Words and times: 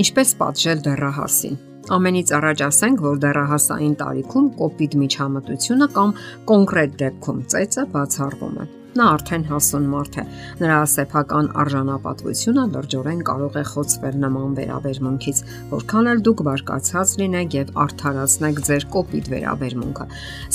Ինչպես 0.00 0.30
պատժել 0.40 0.78
դեռահասին։ 0.86 1.56
Ամենից 1.92 2.30
առաջ 2.38 2.60
ասենք, 2.66 3.00
որ 3.04 3.16
դեռահասային 3.20 3.94
տարիքում 4.00 4.46
կոպիտ 4.60 4.94
միջամտությունը 5.00 5.88
կամ 5.96 6.12
կոնկրետ 6.50 6.94
դեպքում 7.02 7.40
ծեծը 7.52 7.84
բացառվում 7.96 8.54
է։ 8.64 8.66
Նա 8.90 9.04
արդեն 9.14 9.44
հասուն 9.50 9.84
մարդ 9.90 10.16
է։ 10.18 10.24
Նրա 10.60 10.78
սեփական 10.92 11.50
արժանապատվությունը 11.62 12.64
լրջորեն 12.74 13.20
կարող 13.28 13.58
է 13.60 13.64
խոցվել 13.70 14.16
նման 14.24 14.56
վերաբերմունքից, 14.58 15.42
որքան 15.74 16.10
էլ 16.10 16.24
դուք 16.26 16.42
բարկացած 16.48 17.14
լինեք 17.20 17.56
եւ 17.60 17.72
արդարացնեք 17.84 18.60
ձեր 18.70 18.88
կոպիտ 18.96 19.30
վերաբերմունքը։ 19.36 20.08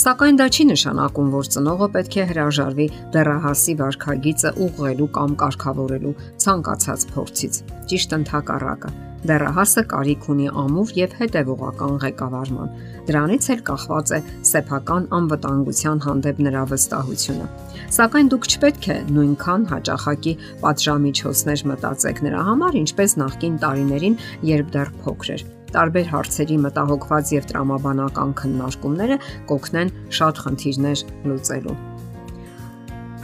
Սակայն 0.04 0.40
դա 0.42 0.46
չի 0.52 0.68
նշանակում, 0.74 1.32
որ 1.38 1.50
ծնողը 1.56 1.90
պետք 1.96 2.16
է 2.16 2.28
հրաժարվի 2.34 2.88
դեռահասի 3.16 3.80
վարքագիծը 3.80 4.54
ուղղելու 4.66 5.12
կամ 5.16 5.40
կարգավորելու 5.46 6.16
ցանկացած 6.44 7.10
փորձից։ 7.16 7.60
Ճիշտ 7.86 8.18
ընդհակառակը 8.20 8.96
Դեռահասը 9.26 9.82
կարիք 9.90 10.26
ունի 10.32 10.46
ամուր 10.62 10.90
եւ 10.96 11.14
հետեւողական 11.20 11.94
ղեկավարման։ 12.02 12.74
Դրանից 13.08 13.48
էլ 13.54 13.62
կախված 13.70 14.12
է 14.16 14.20
սեփական 14.50 15.08
անվտանգության 15.18 16.02
հանդեպ 16.06 16.42
նրա 16.46 16.62
վստահությունը։ 16.72 17.48
Սակայն 17.96 18.30
դուք 18.34 18.48
չպետք 18.52 18.88
է 18.94 18.96
նույնքան 19.16 19.66
հաճախակի 19.72 20.36
պատժամիջոցներ 20.62 21.66
մտածեք 21.72 22.22
նրա 22.28 22.46
համար, 22.50 22.80
ինչպես 22.86 23.18
նախկին 23.24 23.60
տարիներին, 23.66 24.18
երբ 24.52 24.72
դեռ 24.76 24.94
փոքր 25.02 25.34
էր 25.36 25.46
տարբեր 25.76 26.06
հարցերի 26.12 26.56
մտահոգված 26.62 27.32
եւ 27.36 27.50
տրամաբանական 27.50 28.32
քննարկումները 28.40 29.18
կօգնեն 29.50 29.92
շատ 30.20 30.42
խնդիրներ 30.46 31.04
լուծելու։ 31.26 31.95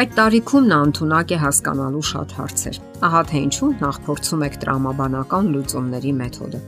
Այդ 0.01 0.12
տարիքում 0.17 0.69
նա 0.71 0.77
ընդունակ 0.87 1.33
է 1.35 1.39
հասկանալու 1.43 2.03
շատ 2.09 2.31
հարցեր։ 2.39 2.77
Ահա 3.05 3.21
թե 3.29 3.41
ինչու 3.47 3.67
նախ 3.83 3.98
փորձում 4.07 4.45
եք 4.47 4.55
տրամաբանական 4.62 5.51
լուծումների 5.53 6.12
մեթոդը։ 6.21 6.61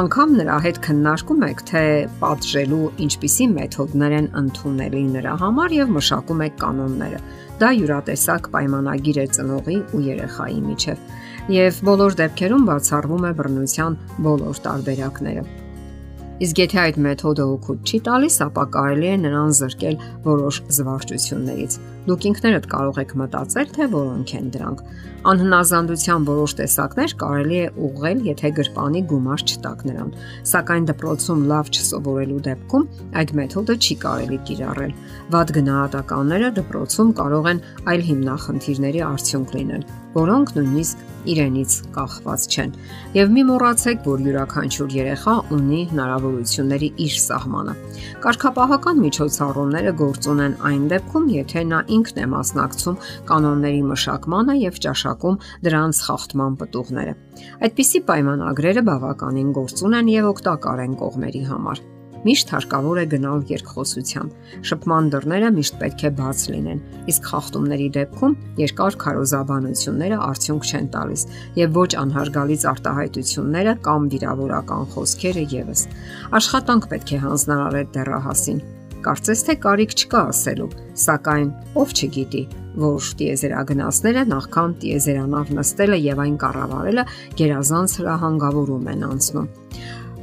Անկամ 0.00 0.36
նրա 0.38 0.58
հետ 0.66 0.78
քննարկում 0.86 1.42
եք, 1.46 1.64
թե 1.70 1.82
պատժելու 2.22 2.80
ինչպիսի 3.06 3.48
մեթոդներ 3.56 4.16
են 4.20 4.30
ընդունելի 4.42 5.02
նրա 5.16 5.34
համար 5.42 5.76
եւ 5.80 5.92
մշակում 5.98 6.46
եք 6.46 6.56
կանոնները։ 6.62 7.20
Դա 7.66 7.74
յուրատեսակ 7.82 8.50
պայմանագիր 8.54 9.20
է 9.22 9.28
ծնողի 9.36 9.78
ու 9.90 10.06
երեխայի 10.06 10.58
միջև 10.70 11.06
եւ 11.56 11.84
բոլոր 11.90 12.18
դեպքերում 12.22 12.66
բացառվում 12.70 13.26
է 13.26 13.36
բռնության 13.42 14.02
բոլոր 14.26 14.66
տարբերակները։ 14.66 15.65
Իսկ 16.36 16.58
եթե 16.60 16.76
այդ 16.82 16.96
մեթոդը 17.00 17.44
օգուտ 17.48 17.88
չի 17.88 17.98
տալիս, 18.04 18.34
ապա 18.44 18.64
կարելի 18.74 19.06
է 19.08 19.12
նրան 19.22 19.52
զրկել 19.56 19.94
որոշ 20.26 20.58
զվարճություններից։ 20.76 21.76
Դուք 22.10 22.26
ինքներդ 22.30 22.66
կարող 22.74 23.00
եք 23.02 23.14
մտածել, 23.22 23.70
թե 23.72 23.86
որոնք 23.94 24.34
են 24.36 24.50
դրանք։ 24.56 24.82
Անհնազանդության 25.32 26.28
որոշ 26.28 26.54
տեսակներ 26.60 27.16
կարելի 27.24 27.56
է 27.56 27.72
ուղղել, 27.88 28.20
եթե 28.28 28.52
գրպանի 28.60 29.02
գումար 29.16 29.44
չտակ 29.48 29.84
նրան։ 29.88 30.14
Սակայն 30.52 30.88
դպրոցում 30.92 31.46
լավ 31.56 31.70
չսովորելու 31.72 32.40
դեպքում 32.52 32.88
այդ 33.16 33.36
մեթոդը 33.40 33.78
չի 33.80 33.96
կարելի 34.04 34.40
կիրառել։ 34.50 34.96
Վատ 35.32 35.54
գնահատականները 35.56 36.50
դպրոցում 36.60 37.14
կարող 37.16 37.54
են 37.56 37.62
այլ 37.96 38.10
հիմնախնդիրների 38.12 39.00
արդյունք 39.08 39.56
լինել, 39.56 39.88
որոնք 40.16 40.52
նույնիսկ 40.56 41.04
իրենից 41.26 41.74
կախված 41.96 42.44
չեն։ 42.52 42.74
Եվ 43.16 43.32
մի 43.36 43.42
մոռացեք, 43.48 44.02
որ 44.06 44.22
յուրաքանչյուր 44.26 44.94
երեխա 44.96 45.34
ունի 45.56 45.80
հնարավորությունների 45.92 46.90
իր 47.06 47.16
սահմանը։ 47.24 47.74
Կարգապահական 48.26 49.02
միջոցառումները 49.06 49.94
գործ 50.02 50.28
ունեն 50.34 50.54
այն 50.70 50.86
դեպքում, 50.92 51.26
եթե 51.36 51.64
նա 51.72 51.82
ինքն 51.96 52.22
է 52.22 52.28
մասնակցում 52.36 53.00
կանոնների 53.32 53.82
մշակմանը 53.90 54.56
եւ 54.62 54.80
ճաշակում 54.86 55.40
դրանց 55.66 56.04
խախտման 56.06 56.56
պտուղները։ 56.62 57.18
Այդպիսի 57.66 58.04
պայմանագրերը 58.12 58.86
բավականին 58.92 59.52
գործ 59.60 59.84
ունեն 59.90 60.14
եւ 60.16 60.32
օգտակար 60.36 60.86
են 60.86 60.98
կողմերի 61.02 61.44
համար 61.50 61.84
միշտ 62.26 62.52
հարկավոր 62.54 63.00
է 63.02 63.04
գնալ 63.14 63.42
երկխոսության։ 63.50 64.30
Շփման 64.70 65.10
դռները 65.14 65.50
միշտ 65.56 65.78
պետք 65.82 66.04
է 66.06 66.10
բաց 66.20 66.44
լինեն, 66.52 66.80
իսկ 67.12 67.28
խախտումների 67.32 67.88
դեպքում 67.96 68.36
երկար 68.62 68.98
քարոզաբանությունները 69.06 70.20
արդյունք 70.26 70.70
չեն 70.70 70.88
տալիս 70.96 71.26
եւ 71.62 71.76
ոչ 71.80 71.90
անհարգալից 72.02 72.68
արտահայտությունները 72.72 73.76
կամ 73.86 74.08
վիրավորական 74.16 74.88
խոսքերը 74.96 75.44
եւս։ 75.56 75.84
Աշխատանք 76.40 76.90
պետք 76.94 77.14
է 77.16 77.22
հանձնարարել 77.26 77.92
դեռահասին 77.96 78.64
կարծես 79.06 79.42
թե 79.46 79.54
կարիք 79.62 79.92
չկա 79.94 80.20
ասելու, 80.32 80.70
սակայն 80.98 81.50
ով 81.78 81.92
չգիտի, 81.94 82.40
որ 82.82 83.10
տիեզերագնացները 83.20 84.24
նախքան 84.32 84.74
տիեզերանավ 84.82 85.52
նստելը 85.58 85.98
եւ 86.06 86.22
այն 86.24 86.34
կառավարելը 86.42 87.04
գերազանց 87.38 87.94
հրահանգավորում 88.00 88.90
են 88.92 89.06
անցնում։ 89.10 89.46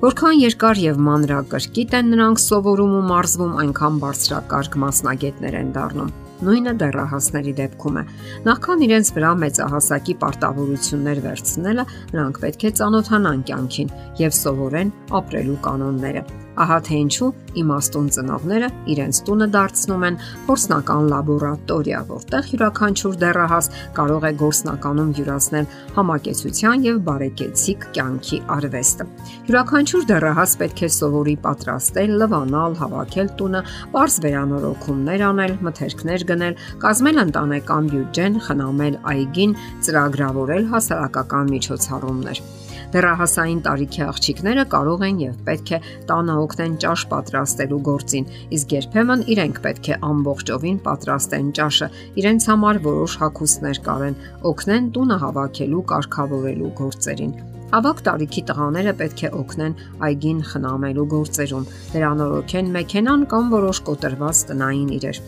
Որքան 0.04 0.34
երկար 0.36 0.80
եւ 0.84 0.98
մանրակրկիտ 1.00 1.94
են 1.96 2.10
նրանք 2.12 2.42
սովորում 2.44 2.96
ու 2.98 3.04
մարզվում, 3.08 3.54
այնքան 3.62 4.02
բարձրակարգ 4.02 4.76
մասնագետներ 4.84 5.58
են 5.62 5.72
դառնում։ 5.78 6.12
Նույնը 6.44 6.74
դեռահասների 6.84 7.56
դեպքում 7.62 8.02
է։ 8.02 8.06
Նախքան 8.50 8.86
իրենց 8.90 9.14
վրա 9.16 9.34
մեծահասակի 9.48 10.20
պարտավորություններ 10.28 11.26
վերցնելը, 11.30 11.90
նրանք 12.20 12.44
պետք 12.44 12.68
է 12.68 12.78
ճանոթանան 12.84 13.44
կյանքին 13.48 13.98
եւ 14.28 14.40
սովորեն 14.44 14.98
ապրելու 15.24 15.62
կանոնները։ 15.70 16.43
Ահա 16.54 16.76
թե 16.86 16.98
ինչու 17.04 17.28
իմաստուն 17.58 18.08
ծնողները 18.14 18.68
իրենց 18.94 19.20
տունը 19.28 19.48
դարձնում 19.54 20.04
են 20.08 20.18
փորձնական 20.48 21.08
լաբորատորիա, 21.14 22.02
որտեղ 22.10 22.50
յուրաքանչյուր 22.54 23.18
դեռահաս 23.24 23.70
կարող 23.98 24.28
է 24.30 24.32
գործնականում 24.44 25.12
յուրացնել 25.18 25.68
համակեցության 25.98 26.86
եւ 26.88 27.00
բարեկեցիկ 27.10 27.88
կյանքի 27.98 28.40
արվեստը։ 28.58 29.08
Յուրաքանչյուր 29.50 30.08
դեռահաս 30.14 30.56
պետք 30.62 30.84
է 30.84 30.90
սովորի 30.98 31.36
պատրաստել, 31.48 32.16
լվանալ, 32.24 32.78
հավաքել 32.84 33.32
տունը, 33.42 33.64
པարզ 33.94 34.18
վերանորոգումներ 34.28 35.26
անել, 35.34 35.56
մթերքներ 35.70 36.28
գնել, 36.34 36.60
կազմել 36.86 37.24
ընտանեկան 37.28 37.94
բյուջեն, 37.94 38.42
խնամել 38.48 39.00
այգին, 39.14 39.58
ծրագրավորել 39.88 40.70
հասարակական 40.74 41.56
միջոցառումներ։ 41.58 42.46
Դեռահասային 42.94 43.62
տարիքի 43.66 44.02
աղջիկները 44.06 44.64
կարող 44.70 45.04
են 45.08 45.22
եւ 45.24 45.38
պետք 45.48 45.70
է 45.74 45.80
տանը 46.10 46.34
օգնեն 46.44 46.76
ճաշ 46.84 47.06
պատրաստելու 47.14 47.80
գործին, 47.88 48.28
իսկ 48.58 48.76
երբեմն 48.78 49.24
իրենք 49.34 49.62
պետք 49.64 49.90
է 49.90 49.98
ամբողջովին 50.10 50.78
պատրաստեն 50.86 51.50
ճաշը, 51.58 51.90
իրենց 52.22 52.48
համար 52.54 52.82
որոշ 52.86 53.18
հագուստներ 53.24 53.82
կարեն, 53.90 54.20
օգնեն 54.54 54.92
տունը 54.94 55.18
հավաքելու, 55.26 55.84
կարգավորելու 55.94 56.74
գործերին։ 56.84 57.34
Ավակ 57.74 58.02
տարիքի 58.06 58.42
տղաները 58.54 58.92
պետք 59.02 59.24
է 59.26 59.30
օգնեն 59.42 59.80
այգին 60.06 60.44
խնամելու 60.54 61.08
գործերում, 61.18 61.70
վերանորոգեն 61.98 62.70
մեքենան 62.78 63.24
կամ 63.34 63.50
որոշ 63.58 63.82
կոտրված 63.90 64.44
տնային 64.54 64.94
իրեր։ 65.00 65.22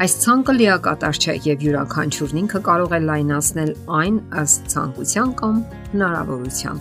Այս 0.00 0.14
ցանկը 0.16 0.52
լիակատար 0.56 1.18
չէ 1.20 1.32
եւ 1.44 1.64
յուրաքանչյուրն 1.66 2.38
ինքը 2.40 2.60
կարող 2.70 2.92
է 2.96 3.00
լայնացնել 3.04 3.72
այն 3.98 4.14
ըստ 4.40 4.70
ցանկության 4.72 5.34
կամ 5.40 5.58
հնարավորության։ 5.90 6.80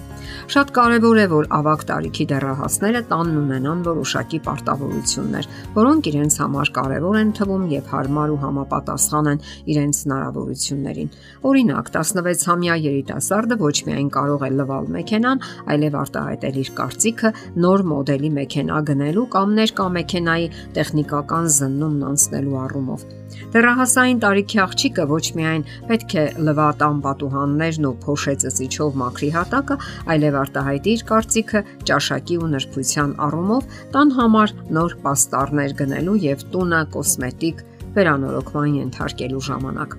Շատ 0.53 0.72
կարևոր 0.78 1.19
է, 1.19 1.25
որ 1.34 1.50
ավակ 1.57 1.84
տարիքի 1.90 2.25
դեռահասները 2.30 3.02
տանն 3.09 3.40
ունենան 3.41 3.81
որոշակի 3.90 4.40
պարտավորություններ, 4.47 5.50
որոնք 5.75 6.09
իրենց 6.12 6.38
համար 6.44 6.72
կարևոր 6.80 7.19
են 7.19 7.34
թվում 7.40 7.66
եւ 7.74 7.91
հարմար 7.94 8.34
ու 8.34 8.40
համապատասխան 8.44 9.30
են 9.34 9.44
իրենց 9.74 10.01
հնարավորություններին։ 10.06 11.12
Օրինակ, 11.50 11.91
16-ամյա 12.00 12.80
երիտասարդը 12.88 13.59
ոչ 13.66 13.75
միայն 13.90 14.09
կարող 14.16 14.47
է 14.47 14.51
լվալ 14.59 14.91
մեքենան, 14.96 15.44
այլև 15.75 16.00
արտահայտել 16.06 16.59
իր 16.63 16.74
կարծիքը 16.80 17.34
նոր 17.68 17.86
մոդելի 17.94 18.34
մեքենա 18.40 18.84
գնելու 18.94 19.28
կամ 19.36 19.57
ներկա 19.59 19.90
մեքենայի 20.00 20.51
տեխնիկական 20.80 21.54
զննումն 21.60 22.07
անցնելու 22.13 22.60
առումով։ 22.69 23.08
Դեռահասային 23.53 24.19
տարիքի 24.23 24.59
աղջիկը 24.63 25.06
ոչ 25.09 25.21
միայն 25.38 25.63
պետք 25.89 26.15
է 26.21 26.25
լվատան 26.47 27.00
պատուհաններն 27.06 27.88
ու 27.89 27.94
փոշե 28.03 28.33
ծծիչով 28.44 29.00
մաքրի 29.01 29.29
հատակը, 29.38 29.77
այլև 30.13 30.38
արտահայտի 30.41 30.94
իր 30.97 31.06
կարծիքը 31.09 31.63
ճաշակի 31.89 32.38
ու 32.39 32.51
նրբության 32.53 33.15
առումով 33.29 33.79
տան 33.95 34.13
համար 34.19 34.53
նոր 34.79 34.95
պաստառներ 35.07 35.73
գնելու 35.81 36.19
եւ 36.25 36.45
տունը 36.53 36.83
կոսմետիկ 36.97 37.65
վերանորոգման 37.97 38.77
ենթարկելու 38.83 39.44
ժամանակ։ 39.50 39.97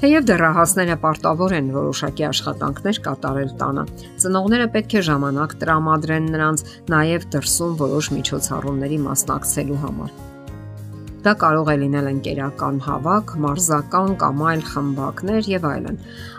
Թեև 0.00 0.28
դեռահասները 0.30 0.96
պարտավոր 1.02 1.54
են 1.56 1.66
որոշակի 1.74 2.26
աշխատանքներ 2.30 3.00
կատարել 3.06 3.50
տանը, 3.60 3.84
ծնողները 4.24 4.68
պետք 4.76 4.96
է 5.00 5.02
ժամանակ 5.10 5.58
տրամադրեն 5.64 6.30
նրանց 6.36 6.64
նաև 6.94 7.28
դրսում 7.36 7.76
որոշ 7.82 8.10
միջոցառումների 8.16 9.02
մասնակցելու 9.10 9.82
համար։ 9.84 10.16
Դա 11.26 11.32
կարող 11.42 11.68
է 11.72 11.74
լինել 11.80 12.08
ընկերական 12.12 12.76
հավաք, 12.86 13.32
մարզական 13.42 14.12
կամ 14.20 14.42
այլ 14.46 14.60
խմբակներ 14.70 15.48
եւ 15.50 15.64
այլն։ 15.66 15.96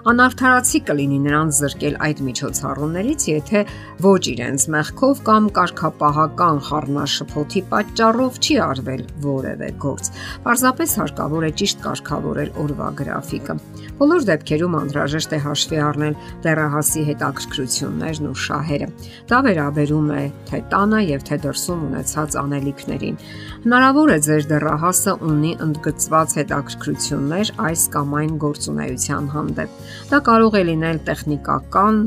Անարթարացի 0.07 0.80
կլինի 0.88 1.18
նրանց 1.25 1.57
զրկել 1.57 1.98
այդ 2.07 2.22
միջոցառումներից, 2.28 3.25
եթե 3.28 3.63
ոչ 4.06 4.22
իրենց 4.31 4.66
մեղքով 4.78 5.22
կամ 5.28 5.50
կարգապահական 5.57 6.62
խառնաշփոթի 6.68 7.63
պատճառով 7.74 8.39
չի 8.39 8.56
արվել 8.68 9.04
որևէ 9.28 9.69
գործ։ 9.84 10.12
Պարզապես 10.48 10.95
հարկավոր 11.04 11.48
է 11.48 11.51
ճիշտ 11.60 11.84
կարգավորել 11.84 12.54
օրվա 12.63 12.89
գրաֆիկը։ 13.01 13.57
Բոլոր 13.98 14.25
դեպքերում 14.31 14.78
անհրաժեշտ 14.78 15.31
է 15.36 15.42
հաշվի 15.48 15.78
առնել 15.88 16.18
դեռահասի 16.48 17.04
հետաքրքրություններն 17.07 18.28
ու 18.31 18.39
շահերը։ 18.48 18.89
Դա 19.28 19.39
վերաբերում 19.48 20.10
է 20.16 20.24
թե 20.48 20.60
տանը 20.72 21.00
եւ 21.07 21.28
թե 21.28 21.39
դրսում 21.48 21.86
ունեցած 21.88 22.38
անելիքներին։ 22.45 23.22
Հնարավոր 23.68 24.13
է 24.13 24.19
ձեր 24.28 24.48
դեռահասը 24.54 24.76
ունի 25.31 25.51
ընդգծված 25.65 26.38
հետաքրքրություններ 26.39 27.51
այս 27.68 27.83
կամ 27.97 28.15
այն 28.21 28.39
գործունեության 28.45 29.29
հանդեպ։ 29.35 29.83
Դա 30.13 30.24
կարող 30.31 30.57
է 30.62 30.63
լինել 30.71 31.03
տեխնիկական 31.12 32.01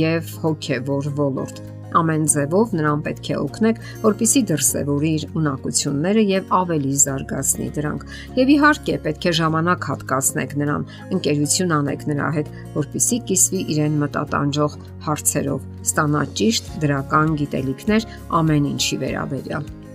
եւ 0.00 0.36
հոգեվոր 0.42 1.10
ոլորտ 1.20 1.64
ամեն 1.96 2.24
ձևով 2.32 2.72
նրան 2.76 3.02
պետք 3.06 3.30
է 3.30 3.36
օգնեք, 3.40 3.78
որpիսի 4.02 4.42
դրսևորի 4.50 5.12
իր 5.16 5.24
ունակությունները 5.40 6.24
եւ 6.30 6.52
ավելի 6.58 6.92
զարգացնի 7.04 7.68
դրանք։ 7.78 8.04
Եվ 8.40 8.52
իհարկե 8.56 8.98
պետք 9.06 9.28
է 9.30 9.32
ժամանակ 9.40 9.88
հատկացնեք 9.92 10.54
նրան, 10.62 10.86
ընկերություն 11.16 11.74
անեք 11.78 12.06
նրա 12.12 12.28
հետ, 12.36 12.52
որpիսի 12.76 13.22
կիսվի 13.30 13.64
իրեն 13.76 13.98
մտատանջող 14.04 14.78
հարցերով, 15.08 15.66
ստանա 15.86 16.22
ճիշտ 16.42 16.70
դրական 16.84 17.34
գիտելիքներ 17.42 18.08
ամեն 18.42 18.70
ինչի 18.74 19.02
վերաբերյալ։ 19.06 19.85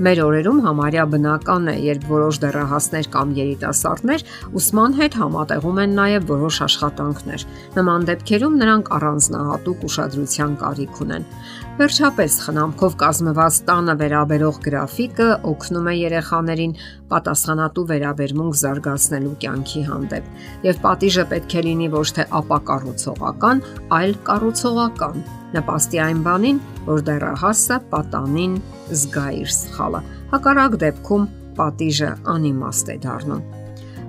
Մեր 0.00 0.20
օրերում 0.24 0.60
համարյա 0.64 1.02
բնական 1.12 1.66
է, 1.68 1.72
երբ 1.84 2.04
որոշ 2.08 2.36
դեռահասներ 2.40 3.08
կամ 3.12 3.32
երիտասարդներ 3.36 4.22
ուսման 4.56 4.94
հետ 4.96 5.18
համատեղում 5.20 5.80
են 5.82 5.92
նաև 5.98 6.24
որոշ 6.30 6.60
աշխատանքներ։ 6.66 7.44
Նման 7.76 8.06
դեպքերում 8.08 8.56
նրանք 8.62 8.88
առանձնահատուկ 8.96 9.84
ուշադրության 9.90 10.54
կարիք 10.64 11.02
ունեն։ 11.04 11.26
Վերջապես 11.80 12.34
խնամքով 12.44 12.94
կազմված 13.00 13.58
տանը 13.64 13.92
վերաբերող 14.00 14.56
գրաֆիկը 14.66 15.28
օգնում 15.48 15.86
է 15.88 15.92
երեխաներին 15.96 16.74
պատասխանատու 17.08 17.84
վերաբերմունք 17.90 18.58
զարգացնելու 18.60 19.32
կյանքի 19.44 19.84
հանդեպ։ 19.86 20.28
Եվ 20.66 20.82
պատիժը 20.82 21.24
պետք 21.30 21.56
է 21.56 21.62
լինի 21.66 21.88
ոչ 21.94 22.04
թե 22.18 22.26
ապակառուցողական, 22.40 23.62
այլ 23.96 24.12
կառուցողական 24.28 25.24
նպաստի 25.56 26.02
այն 26.04 26.20
բանին, 26.28 26.60
որ 26.90 27.00
դեռահասը 27.08 27.78
պատանին 27.94 28.58
զգա 29.00 29.24
իր 29.40 29.56
սխալը։ 29.56 30.04
Հակառակ 30.36 30.76
դեպքում 30.84 31.26
պատիժը 31.62 32.12
անիմաստ 32.36 32.92
է 32.92 32.98
դառնում։ 33.08 33.59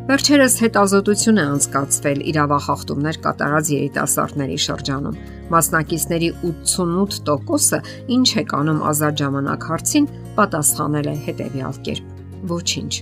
Վերջերս 0.01 0.53
հետազոտություն 0.63 1.37
է 1.37 1.43
անցկացվել 1.45 2.21
իրավախախտումներ 2.31 3.17
կատարած 3.21 3.67
երիտասարդների 3.69 4.55
շրջանում։ 4.63 5.17
Մասնակիցների 5.53 6.29
88%-ը 6.41 7.79
ինչ 8.15 8.29
է 8.41 8.43
կանում 8.49 8.79
ազատ 8.91 9.19
ժամանակ 9.21 9.67
հարցին, 9.69 10.07
պատասխանել 10.39 11.09
է 11.11 11.13
հետևյալ 11.27 11.77
կերպ. 11.85 12.07
ոչինչ։ 12.49 12.93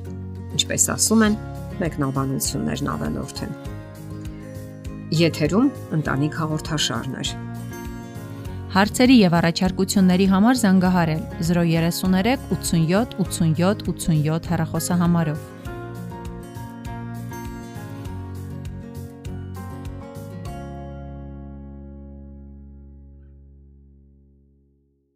Ինչպես 0.59 0.83
ասում 0.95 1.23
են, 1.29 1.37
մեկնաբանություններն 1.79 2.89
ավելորդ 2.93 3.37
են։ 3.47 3.53
Եթերում 5.23 5.69
ընտանիք 5.99 6.35
հաղորդաշարներ։ 6.43 7.31
Հարցերի 8.75 9.15
եւ 9.23 9.37
առաջարկությունների 9.39 10.27
համար 10.29 10.59
զանգահարել 10.59 11.23
033 11.47 12.43
87 12.51 13.15
87 13.23 13.87
87 13.87 14.51
հեռախոսահամարով։ 14.51 15.58